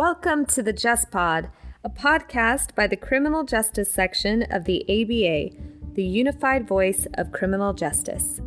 [0.00, 1.50] Welcome to the Just Pod,
[1.84, 5.54] a podcast by the Criminal Justice Section of the ABA,
[5.92, 8.40] the unified voice of criminal justice.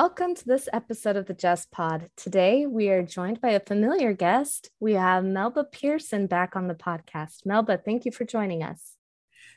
[0.00, 2.08] Welcome to this episode of the Just Pod.
[2.16, 4.70] Today, we are joined by a familiar guest.
[4.78, 7.44] We have Melba Pearson back on the podcast.
[7.44, 8.92] Melba, thank you for joining us.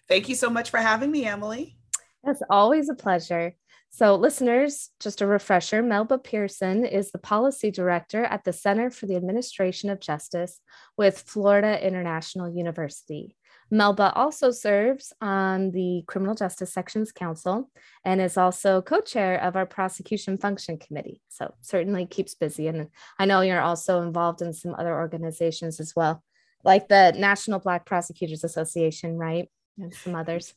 [0.09, 1.77] Thank you so much for having me, Emily.
[2.23, 3.53] It's always a pleasure.
[3.91, 9.05] So, listeners, just a refresher Melba Pearson is the policy director at the Center for
[9.05, 10.59] the Administration of Justice
[10.97, 13.35] with Florida International University.
[13.71, 17.71] Melba also serves on the Criminal Justice Sections Council
[18.03, 21.21] and is also co chair of our Prosecution Function Committee.
[21.30, 22.67] So, certainly keeps busy.
[22.67, 26.21] And I know you're also involved in some other organizations as well,
[26.66, 29.49] like the National Black Prosecutors Association, right?
[29.77, 30.53] And some others.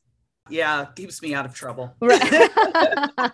[0.50, 1.94] Yeah, keeps me out of trouble.
[2.00, 2.50] Right.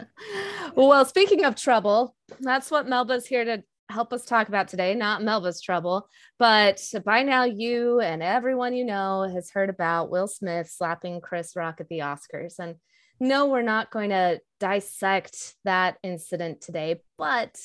[0.74, 5.22] well, speaking of trouble, that's what Melba's here to help us talk about today, not
[5.22, 10.70] Melba's trouble, but by now you and everyone you know has heard about Will Smith
[10.70, 12.58] slapping Chris Rock at the Oscars.
[12.58, 12.76] And
[13.18, 17.58] no, we're not going to dissect that incident today, but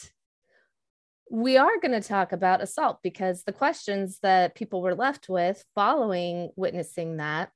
[1.31, 5.63] we are going to talk about assault because the questions that people were left with
[5.73, 7.51] following witnessing that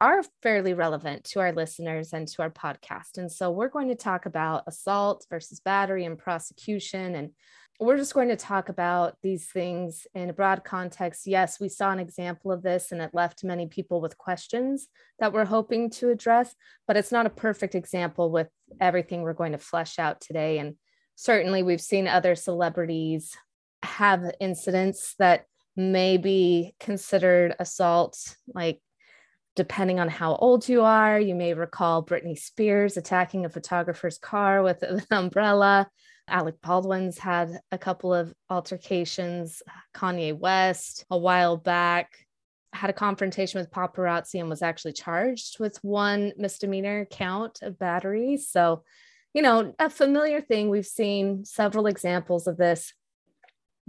[0.00, 3.18] are fairly relevant to our listeners and to our podcast.
[3.18, 7.30] And so we're going to talk about assault versus battery and prosecution and
[7.80, 11.26] we're just going to talk about these things in a broad context.
[11.26, 15.32] Yes, we saw an example of this and it left many people with questions that
[15.32, 16.54] we're hoping to address,
[16.86, 18.48] but it's not a perfect example with
[18.80, 20.58] everything we're going to flesh out today.
[20.58, 20.76] And
[21.16, 23.36] certainly we've seen other celebrities
[23.82, 28.80] have incidents that may be considered assault, like
[29.56, 31.18] depending on how old you are.
[31.18, 35.88] You may recall Britney Spears attacking a photographer's car with an umbrella.
[36.28, 39.62] Alec Baldwin's had a couple of altercations.
[39.94, 42.26] Kanye West, a while back,
[42.72, 48.36] had a confrontation with paparazzi and was actually charged with one misdemeanor count of battery.
[48.38, 48.82] So,
[49.34, 50.70] you know, a familiar thing.
[50.70, 52.94] We've seen several examples of this,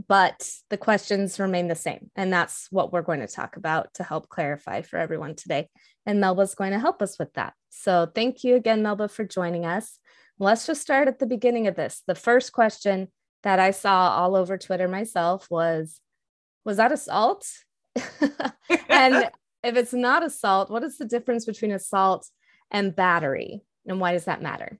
[0.07, 2.11] but the questions remain the same.
[2.15, 5.69] And that's what we're going to talk about to help clarify for everyone today.
[6.05, 7.53] And Melba's going to help us with that.
[7.69, 9.97] So, thank you again, Melba, for joining us.
[10.39, 12.01] Let's just start at the beginning of this.
[12.07, 13.09] The first question
[13.43, 15.99] that I saw all over Twitter myself was
[16.65, 17.47] Was that assault?
[18.89, 19.29] and
[19.63, 22.27] if it's not assault, what is the difference between assault
[22.71, 23.61] and battery?
[23.85, 24.79] And why does that matter?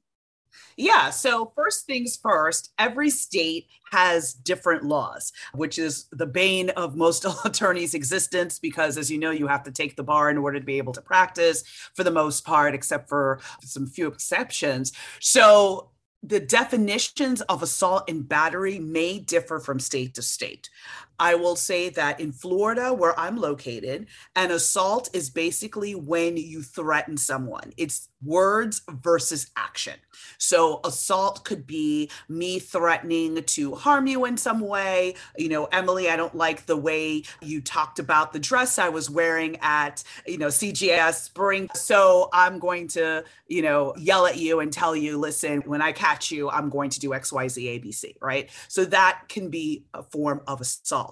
[0.77, 1.09] Yeah.
[1.09, 7.25] So, first things first, every state has different laws, which is the bane of most
[7.45, 10.65] attorneys' existence because, as you know, you have to take the bar in order to
[10.65, 14.91] be able to practice for the most part, except for some few exceptions.
[15.19, 15.89] So,
[16.23, 20.69] the definitions of assault and battery may differ from state to state.
[21.19, 26.62] I will say that in Florida, where I'm located, an assault is basically when you
[26.62, 27.74] threaten someone.
[27.78, 29.96] It's words versus action.
[30.38, 35.16] So, assault could be me threatening to harm you in some way.
[35.38, 39.09] You know, Emily, I don't like the way you talked about the dress I was
[39.09, 41.69] wearing at, you know, CJS Spring.
[41.75, 45.91] So, I'm going to, you know, yell at you and tell you, listen, when I
[45.91, 48.50] catch you, I'm going to do XYZ, ABC, right?
[48.68, 51.02] So, that can be a form of assault.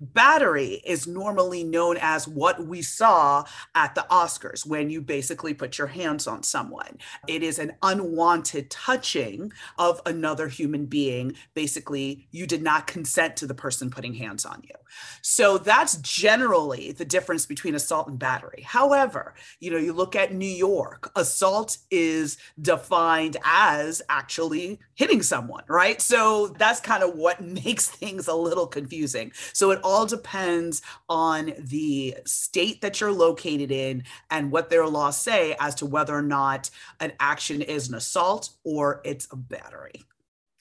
[0.00, 3.44] Battery is normally known as what we saw
[3.74, 6.98] at the Oscars when you basically put your hands on someone someone.
[7.26, 11.34] It is an unwanted touching of another human being.
[11.54, 14.74] Basically, you did not consent to the person putting hands on you.
[15.22, 18.62] So that's generally the difference between assault and battery.
[18.62, 25.64] However, you know, you look at New York, assault is defined as actually hitting someone,
[25.68, 26.00] right?
[26.00, 29.32] So that's kind of what makes things a little confusing.
[29.52, 35.20] So it all depends on the state that you're located in and what their laws
[35.20, 36.70] say as to whether or not
[37.00, 40.04] an action is an assault or it's a battery.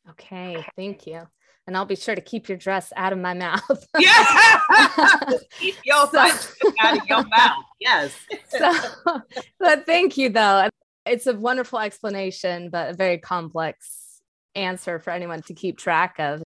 [0.09, 1.27] Okay, thank you.
[1.69, 3.87] And I'll be sure to keep your dress out of my mouth.
[3.99, 4.59] yeah.
[5.59, 6.19] keep your so,
[6.81, 7.63] out of your mouth.
[7.79, 8.11] Yes.
[8.49, 8.73] so,
[9.59, 10.67] but thank you, though.
[11.05, 14.19] It's a wonderful explanation, but a very complex
[14.55, 16.41] answer for anyone to keep track of.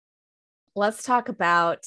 [0.75, 1.87] Let's talk about,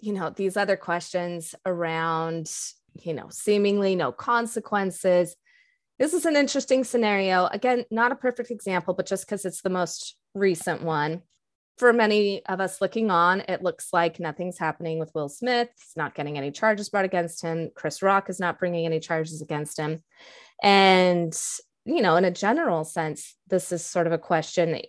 [0.00, 2.50] you know, these other questions around,
[3.04, 5.36] you know, seemingly no consequences
[5.98, 7.46] this is an interesting scenario.
[7.52, 11.22] Again, not a perfect example, but just because it's the most recent one.
[11.78, 15.68] For many of us looking on, it looks like nothing's happening with Will Smith.
[15.76, 17.70] He's not getting any charges brought against him.
[17.74, 20.02] Chris Rock is not bringing any charges against him.
[20.62, 21.36] And,
[21.84, 24.80] you know, in a general sense, this is sort of a question.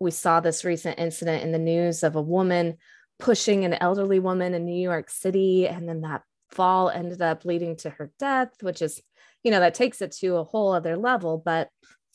[0.00, 2.76] We saw this recent incident in the news of a woman
[3.18, 5.66] pushing an elderly woman in New York City.
[5.66, 9.00] And then that fall ended up leading to her death, which is,
[9.42, 11.40] you know, that takes it to a whole other level.
[11.42, 11.70] But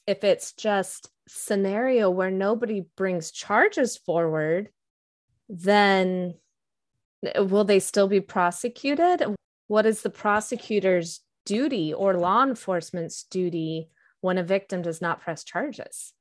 [0.08, 4.70] if it's just scenario where nobody brings charges forward,
[5.48, 6.36] then
[7.38, 9.24] will they still be prosecuted?
[9.68, 13.90] What is the prosecutor's duty or law enforcement's duty
[14.22, 16.14] when a victim does not press charges?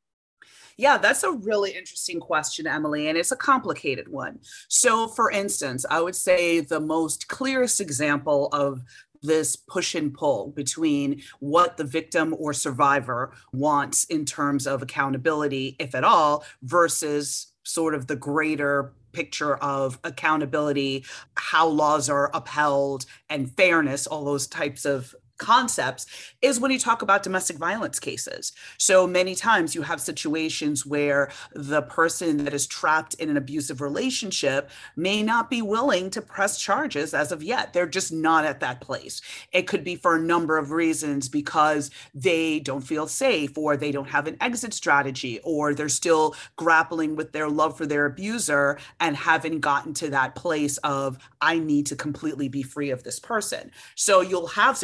[0.76, 4.38] Yeah, that's a really interesting question, Emily, and it's a complicated one.
[4.69, 8.81] So, for instance, I would say the most clearest example of
[9.23, 15.77] this push and pull between what the victim or survivor wants in terms of accountability,
[15.79, 21.05] if at all, versus sort of the greater picture of accountability,
[21.37, 26.07] how laws are upheld, and fairness, all those types of concepts
[26.41, 28.53] is when you talk about domestic violence cases.
[28.79, 33.81] So many times you have situations where the person that is trapped in an abusive
[33.81, 37.73] relationship may not be willing to press charges as of yet.
[37.73, 39.21] They're just not at that place.
[39.53, 43.91] It could be for a number of reasons because they don't feel safe or they
[43.91, 48.79] don't have an exit strategy or they're still grappling with their love for their abuser
[49.01, 53.19] and haven't gotten to that place of, I need to completely be free of this
[53.19, 53.71] person.
[53.95, 54.77] So you'll have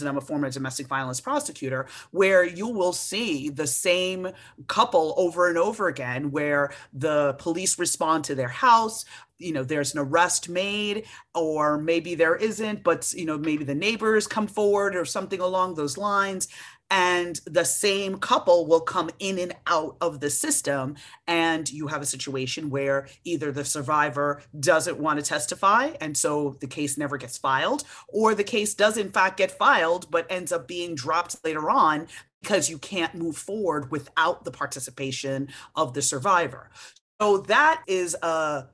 [0.00, 4.28] and I'm a former domestic violence prosecutor, where you will see the same
[4.66, 9.04] couple over and over again, where the police respond to their house,
[9.38, 11.04] you know there's an arrest made
[11.34, 15.74] or maybe there isn't but you know maybe the neighbors come forward or something along
[15.74, 16.48] those lines
[16.90, 20.94] and the same couple will come in and out of the system
[21.26, 26.56] and you have a situation where either the survivor doesn't want to testify and so
[26.60, 30.52] the case never gets filed or the case does in fact get filed but ends
[30.52, 32.06] up being dropped later on
[32.44, 36.70] because you can't move forward without the participation of the survivor.
[37.18, 38.66] So that is a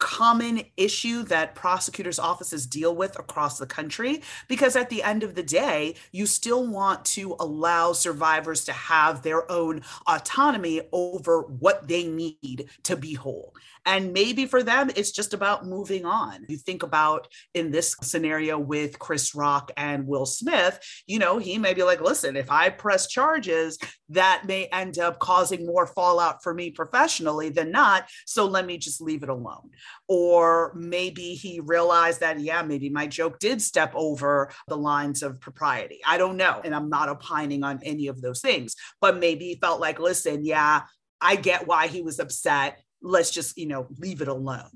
[0.00, 5.36] common issue that prosecutors' offices deal with across the country because at the end of
[5.36, 11.86] the day, you still want to allow survivors to have their own autonomy over what
[11.86, 13.54] they need to be whole.
[13.86, 16.44] And maybe for them, it's just about moving on.
[16.48, 21.58] You think about in this scenario with Chris Rock and Will Smith, you know, he
[21.58, 23.78] may be like, listen, if I press charges,
[24.10, 28.08] that may end up causing more fallout for me professionally than not.
[28.26, 29.70] So let me just leave it alone.
[30.08, 35.40] Or maybe he realized that, yeah, maybe my joke did step over the lines of
[35.40, 36.00] propriety.
[36.06, 36.60] I don't know.
[36.64, 40.44] And I'm not opining on any of those things, but maybe he felt like, listen,
[40.44, 40.82] yeah,
[41.20, 44.70] I get why he was upset let's just you know leave it alone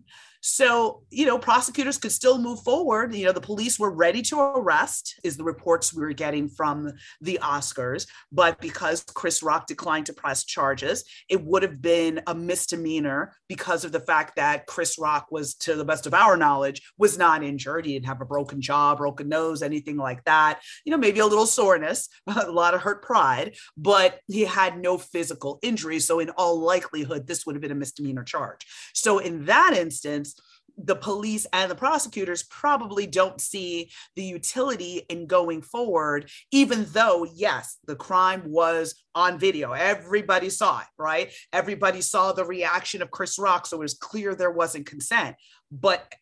[0.46, 3.14] so, you know, prosecutors could still move forward.
[3.14, 6.92] You know, the police were ready to arrest, is the reports we were getting from
[7.22, 8.06] the Oscars.
[8.30, 13.86] But because Chris Rock declined to press charges, it would have been a misdemeanor because
[13.86, 17.42] of the fact that Chris Rock was, to the best of our knowledge, was not
[17.42, 17.86] injured.
[17.86, 20.60] He didn't have a broken jaw, broken nose, anything like that.
[20.84, 24.98] You know, maybe a little soreness, a lot of hurt pride, but he had no
[24.98, 26.00] physical injury.
[26.00, 28.66] So, in all likelihood, this would have been a misdemeanor charge.
[28.92, 30.33] So, in that instance,
[30.76, 37.24] the police and the prosecutors probably don't see the utility in going forward, even though,
[37.24, 39.72] yes, the crime was on video.
[39.72, 41.32] Everybody saw it, right?
[41.52, 43.66] Everybody saw the reaction of Chris Rock.
[43.66, 45.36] So it was clear there wasn't consent.
[45.70, 46.12] But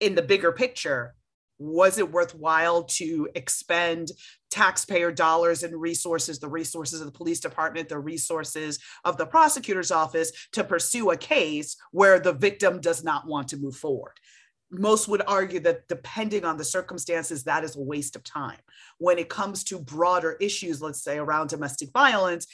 [0.00, 1.14] in the bigger picture,
[1.58, 4.12] was it worthwhile to expend
[4.50, 9.90] taxpayer dollars and resources, the resources of the police department, the resources of the prosecutor's
[9.90, 14.14] office to pursue a case where the victim does not want to move forward?
[14.70, 18.58] Most would argue that depending on the circumstances, that is a waste of time.
[18.98, 22.46] When it comes to broader issues, let's say around domestic violence,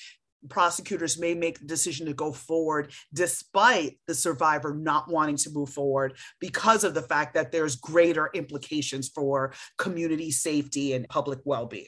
[0.48, 5.70] prosecutors may make the decision to go forward despite the survivor not wanting to move
[5.70, 11.86] forward because of the fact that there's greater implications for community safety and public well-being.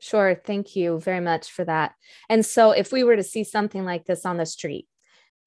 [0.00, 0.34] Sure.
[0.34, 1.92] Thank you very much for that.
[2.28, 4.86] And so if we were to see something like this on the street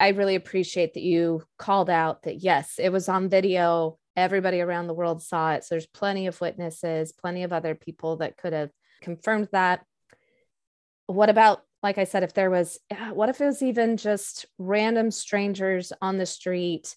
[0.00, 3.98] i really appreciate that you called out that yes it was on video.
[4.16, 5.64] Everybody around the world saw it.
[5.64, 8.70] So there's plenty of witnesses plenty of other people that could have
[9.02, 9.84] confirmed that.
[11.06, 14.46] What about like I said, if there was, uh, what if it was even just
[14.58, 16.96] random strangers on the street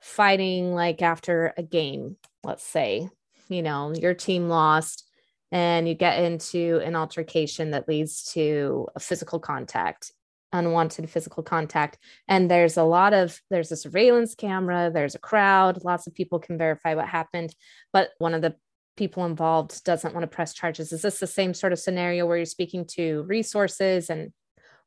[0.00, 3.10] fighting like after a game, let's say,
[3.48, 5.04] you know, your team lost
[5.52, 10.12] and you get into an altercation that leads to a physical contact.
[10.52, 11.98] unwanted physical contact.
[12.26, 16.38] And there's a lot of, there's a surveillance camera, there's a crowd, lots of people
[16.38, 17.54] can verify what happened.
[17.92, 18.56] But one of the
[18.96, 20.92] people involved doesn't want to press charges.
[20.92, 24.32] Is this the same sort of scenario where you're speaking to resources and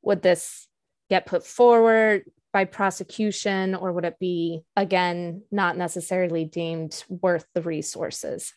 [0.02, 0.68] would this
[1.10, 7.62] get put forward by prosecution or would it be again not necessarily deemed worth the
[7.62, 8.54] resources?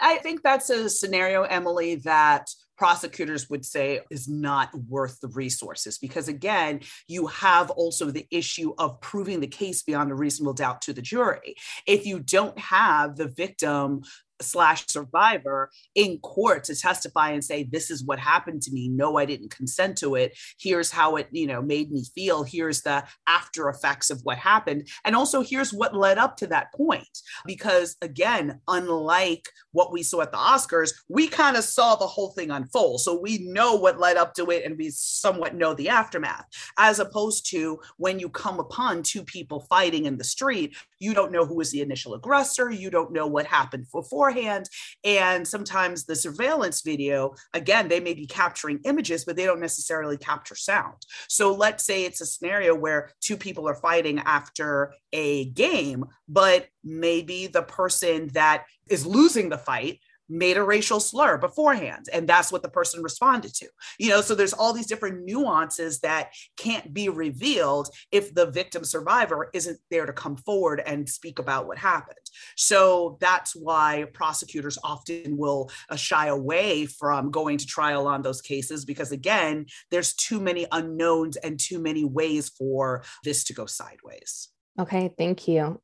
[0.00, 5.98] I think that's a scenario, Emily, that prosecutors would say is not worth the resources
[5.98, 10.82] because again you have also the issue of proving the case beyond a reasonable doubt
[10.82, 11.54] to the jury
[11.86, 14.02] if you don't have the victim
[14.44, 18.88] slash survivor in court to testify and say this is what happened to me.
[18.88, 20.36] No i didn't consent to it.
[20.58, 22.42] Here's how it you know made me feel.
[22.42, 24.88] Here's the after effects of what happened.
[25.04, 27.18] And also here's what led up to that point.
[27.46, 32.30] Because again unlike what we saw at the oscars we kind of saw the whole
[32.30, 33.00] thing unfold.
[33.00, 36.46] So we know what led up to it and we somewhat know the aftermath
[36.78, 41.32] as opposed to when you come upon two people fighting in the street you don't
[41.32, 44.68] know who was the initial aggressor you don't know what happened beforehand.
[45.04, 50.16] And sometimes the surveillance video, again, they may be capturing images, but they don't necessarily
[50.16, 51.02] capture sound.
[51.28, 56.66] So let's say it's a scenario where two people are fighting after a game, but
[56.82, 62.50] maybe the person that is losing the fight made a racial slur beforehand and that's
[62.50, 63.66] what the person responded to.
[63.98, 68.84] You know so there's all these different nuances that can't be revealed if the victim
[68.84, 72.16] survivor isn't there to come forward and speak about what happened.
[72.56, 78.40] So that's why prosecutors often will uh, shy away from going to trial on those
[78.40, 83.66] cases because again there's too many unknowns and too many ways for this to go
[83.66, 84.48] sideways.
[84.78, 85.80] Okay thank you.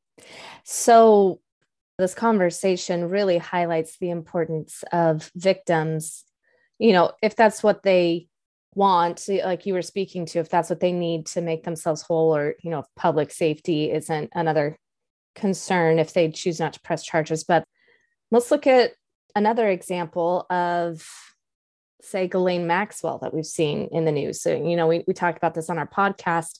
[0.63, 1.41] So
[2.01, 6.25] this conversation really highlights the importance of victims.
[6.79, 8.27] You know if that's what they
[8.73, 12.33] want like you were speaking to if that's what they need to make themselves whole
[12.35, 14.77] or you know if public safety isn't another
[15.35, 17.43] concern if they choose not to press charges.
[17.43, 17.65] But
[18.31, 18.93] let's look at
[19.35, 21.07] another example of
[22.01, 24.41] say Ghislaine Maxwell that we've seen in the news.
[24.41, 26.59] So you know we, we talked about this on our podcast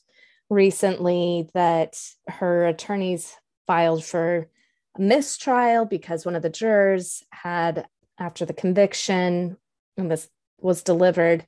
[0.51, 3.33] recently that her attorneys
[3.65, 4.50] filed for
[4.98, 7.86] mistrial because one of the jurors had,
[8.19, 9.57] after the conviction
[9.98, 10.27] and this
[10.60, 11.45] was delivered,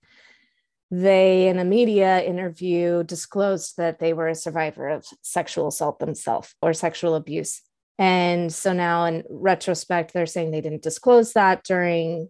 [0.92, 6.54] they, in a media interview, disclosed that they were a survivor of sexual assault themselves
[6.62, 7.62] or sexual abuse.
[7.98, 12.30] And so now, in retrospect, they're saying they didn't disclose that during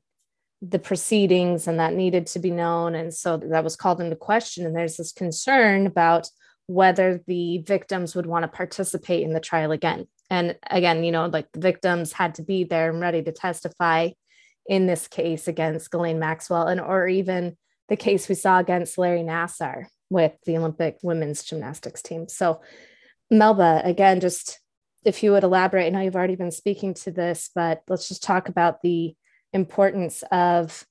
[0.62, 2.96] the proceedings and that needed to be known.
[2.96, 4.66] And so that was called into question.
[4.66, 6.30] And there's this concern about
[6.68, 10.08] whether the victims would want to participate in the trial again.
[10.34, 14.10] And again, you know, like the victims had to be there and ready to testify
[14.66, 17.56] in this case against Ghislaine Maxwell and or even
[17.88, 22.28] the case we saw against Larry Nassar with the Olympic women's gymnastics team.
[22.28, 22.62] So
[23.30, 24.60] Melba, again, just
[25.06, 28.24] if you would elaborate, I know you've already been speaking to this, but let's just
[28.24, 29.16] talk about the
[29.54, 30.84] importance of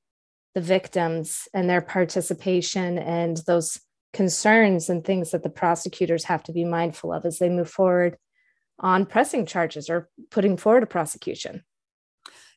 [0.55, 3.81] the victims and their participation and those
[4.13, 8.17] concerns and things that the prosecutors have to be mindful of as they move forward
[8.83, 11.63] on pressing charges or putting forward a prosecution.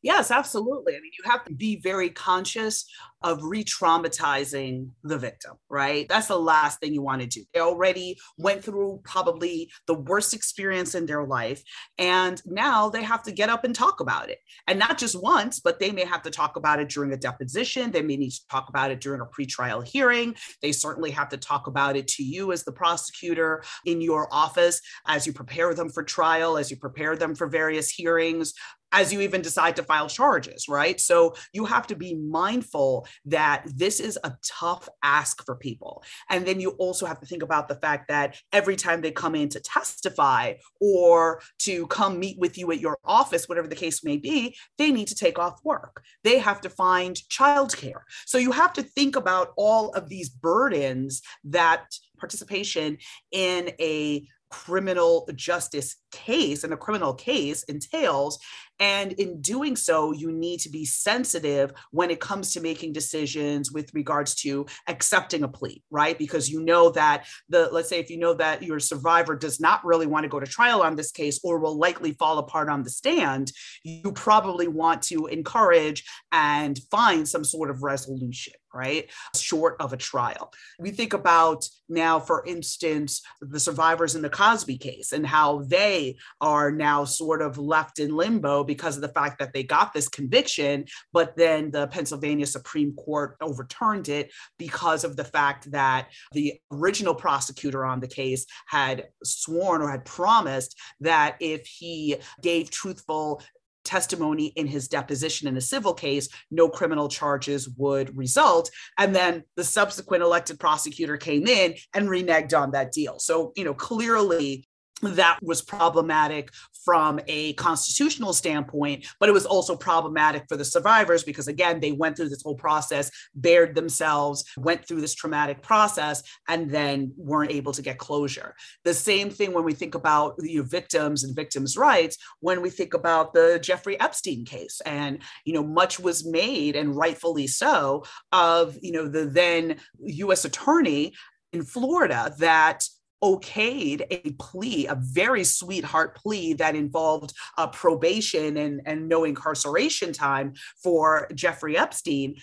[0.05, 0.93] Yes, absolutely.
[0.95, 2.85] I mean, you have to be very conscious
[3.24, 6.07] of re traumatizing the victim, right?
[6.07, 7.43] That's the last thing you want to do.
[7.55, 11.63] They already went through probably the worst experience in their life.
[11.97, 14.38] And now they have to get up and talk about it.
[14.67, 17.89] And not just once, but they may have to talk about it during a deposition.
[17.89, 20.35] They may need to talk about it during a pretrial hearing.
[20.62, 24.81] They certainly have to talk about it to you as the prosecutor in your office
[25.07, 28.53] as you prepare them for trial, as you prepare them for various hearings
[28.95, 31.01] as you even decide to file charges, right?
[31.01, 36.01] So you have to be mindful that this is a tough ask for people.
[36.29, 39.35] And then you also have to think about the fact that every time they come
[39.35, 44.01] in to testify or to come meet with you at your office, whatever the case
[44.01, 46.01] may be, they need to take off work.
[46.23, 48.03] They have to find childcare.
[48.25, 51.83] So you have to think about all of these burdens that
[52.17, 52.97] participation
[53.33, 58.39] in a criminal justice case and a criminal case entails.
[58.79, 63.72] And in doing so, you need to be sensitive when it comes to making decisions
[63.72, 66.17] with regards to accepting a plea, right?
[66.17, 69.86] Because you know that the, let's say, if you know that your survivor does not
[69.86, 72.84] really want to go to trial on this case or will likely fall apart on
[72.84, 73.51] the stand,
[73.84, 79.10] you probably want to encourage and find some sort of resolution right?
[79.36, 80.51] Short of a trial.
[80.79, 86.04] We think about now, for instance, the survivors in the Cosby case and how they
[86.41, 90.07] are now sort of left in limbo because of the fact that they got this
[90.07, 96.59] conviction, but then the Pennsylvania Supreme Court overturned it because of the fact that the
[96.71, 103.41] original prosecutor on the case had sworn or had promised that if he gave truthful
[103.85, 108.69] testimony in his deposition in a civil case, no criminal charges would result.
[108.97, 113.19] And then the subsequent elected prosecutor came in and reneged on that deal.
[113.19, 114.67] So, you know, clearly
[115.01, 116.51] that was problematic
[116.85, 121.91] from a constitutional standpoint, but it was also problematic for the survivors because, again, they
[121.91, 127.51] went through this whole process, bared themselves, went through this traumatic process, and then weren't
[127.51, 128.55] able to get closure.
[128.83, 132.69] The same thing when we think about you know, victims and victims' rights, when we
[132.69, 138.05] think about the Jeffrey Epstein case, and you know, much was made, and rightfully so,
[138.31, 140.45] of you know the then U.S.
[140.45, 141.13] attorney
[141.51, 142.87] in Florida that
[143.24, 150.13] okayed a plea, a very sweetheart plea that involved uh, probation and, and no incarceration
[150.13, 150.53] time
[150.84, 152.36] for Jeffrey Epstein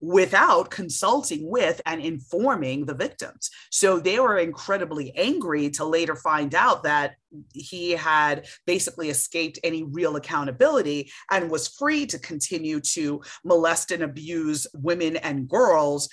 [0.00, 3.50] without consulting with and informing the victims.
[3.70, 7.16] So they were incredibly angry to later find out that
[7.52, 14.02] he had basically escaped any real accountability and was free to continue to molest and
[14.02, 16.08] abuse women and girls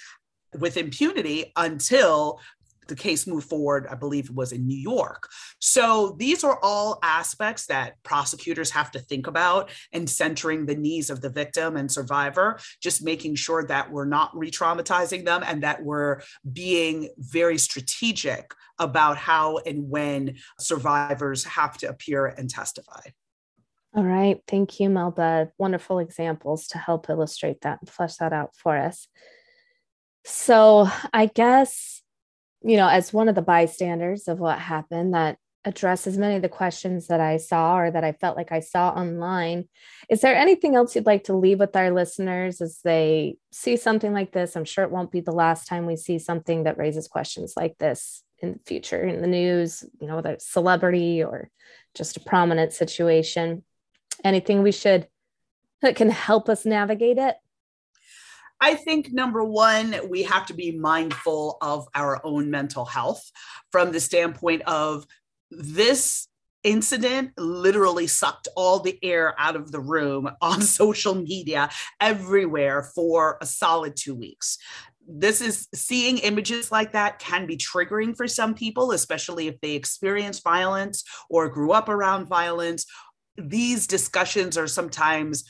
[0.59, 2.39] with impunity until
[2.87, 5.29] the case moved forward, I believe it was in New York.
[5.59, 11.09] So these are all aspects that prosecutors have to think about and centering the needs
[11.09, 15.63] of the victim and survivor, just making sure that we're not re traumatizing them and
[15.63, 23.01] that we're being very strategic about how and when survivors have to appear and testify.
[23.95, 24.39] All right.
[24.47, 25.49] Thank you, Melba.
[25.57, 29.07] Wonderful examples to help illustrate that and flesh that out for us.
[30.23, 32.03] So, I guess
[32.61, 35.37] you know, as one of the bystanders of what happened that
[35.67, 38.89] addresses many of the questions that I saw or that I felt like I saw
[38.89, 39.67] online.
[40.09, 44.13] Is there anything else you'd like to leave with our listeners as they see something
[44.13, 44.55] like this?
[44.55, 47.77] I'm sure it won't be the last time we see something that raises questions like
[47.77, 51.49] this in the future in the news, you know, whether it's celebrity or
[51.93, 53.63] just a prominent situation.
[54.23, 55.07] Anything we should
[55.81, 57.35] that can help us navigate it?
[58.59, 63.31] I think number one, we have to be mindful of our own mental health
[63.71, 65.05] from the standpoint of
[65.51, 66.27] this
[66.63, 71.69] incident literally sucked all the air out of the room on social media
[72.01, 74.57] everywhere for a solid two weeks
[75.07, 79.71] this is seeing images like that can be triggering for some people, especially if they
[79.73, 82.85] experience violence or grew up around violence.
[83.37, 85.45] These discussions are sometimes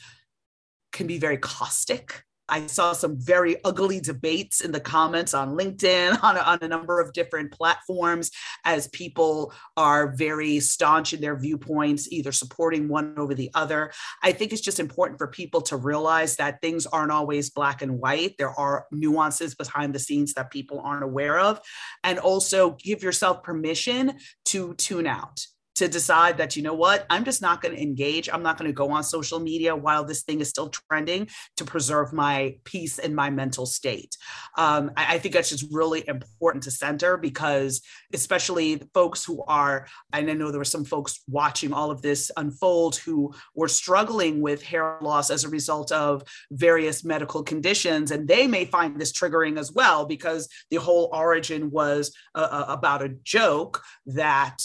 [0.92, 6.22] can be very caustic I saw some very ugly debates in the comments on LinkedIn,
[6.22, 8.30] on a, on a number of different platforms,
[8.64, 13.92] as people are very staunch in their viewpoints, either supporting one over the other.
[14.22, 17.98] I think it's just important for people to realize that things aren't always black and
[17.98, 18.36] white.
[18.38, 21.60] There are nuances behind the scenes that people aren't aware of.
[22.04, 24.14] And also give yourself permission
[24.46, 25.46] to tune out
[25.78, 28.28] to decide that, you know what, I'm just not going to engage.
[28.28, 31.64] I'm not going to go on social media while this thing is still trending to
[31.64, 34.16] preserve my peace and my mental state.
[34.56, 37.80] Um, I, I, think that's just really important to center because,
[38.12, 42.32] especially folks who are, and I know there were some folks watching all of this
[42.36, 48.10] unfold who were struggling with hair loss as a result of various medical conditions.
[48.10, 52.64] And they may find this triggering as well because the whole origin was uh, uh
[52.68, 54.60] about a joke that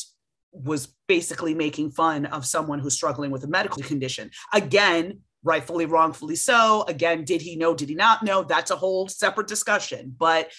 [0.53, 4.29] was basically making fun of someone who's struggling with a medical condition.
[4.53, 6.85] Again, rightfully, wrongfully so.
[6.87, 7.75] Again, did he know?
[7.75, 8.43] Did he not know?
[8.43, 10.15] That's a whole separate discussion.
[10.17, 10.51] But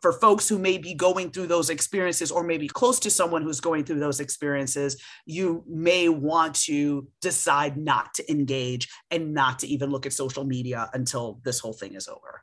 [0.00, 3.60] for folks who may be going through those experiences or maybe close to someone who's
[3.60, 9.66] going through those experiences, you may want to decide not to engage and not to
[9.66, 12.42] even look at social media until this whole thing is over.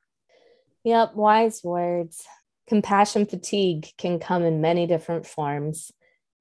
[0.83, 2.23] Yep, wise words.
[2.67, 5.91] Compassion fatigue can come in many different forms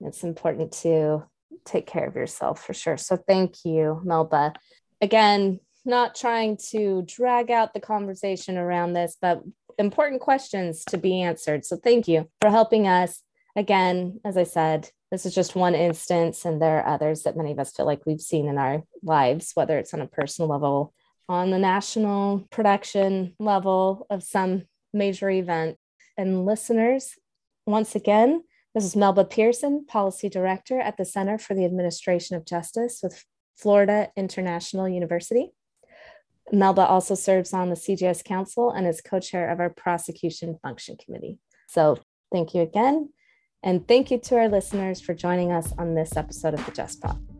[0.00, 1.24] it's important to
[1.64, 2.96] take care of yourself for sure.
[2.96, 4.52] So thank you, Melba.
[5.00, 9.42] Again, not trying to drag out the conversation around this, but
[9.78, 11.64] important questions to be answered.
[11.64, 13.20] So thank you for helping us.
[13.56, 17.52] Again, as I said, this is just one instance, and there are others that many
[17.52, 20.92] of us feel like we've seen in our lives, whether it's on a personal level,
[21.28, 25.76] on the national production level of some major event.
[26.16, 27.14] And listeners,
[27.66, 28.42] once again,
[28.74, 33.24] this is Melba Pearson, Policy Director at the Center for the Administration of Justice with
[33.56, 35.52] Florida International University.
[36.52, 40.96] Melba also serves on the CJS Council and is co chair of our Prosecution Function
[40.96, 41.38] Committee.
[41.68, 41.98] So,
[42.32, 43.10] thank you again.
[43.62, 47.00] And thank you to our listeners for joining us on this episode of the Just
[47.00, 47.33] Pod.